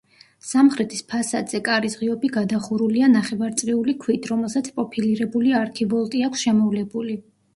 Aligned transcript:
სამხრეთის 0.51 1.01
ფასადზე 1.11 1.59
კარის 1.67 1.97
ღიობი 1.99 2.31
გადახურულია 2.37 3.09
ნახევარწრიული 3.17 3.95
ქვით, 4.05 4.25
რომელსაც 4.33 4.69
პროფილირებული 4.79 5.55
არქივოლტი 5.61 6.25
აქვს 6.29 6.47
შემოვლებული. 6.49 7.19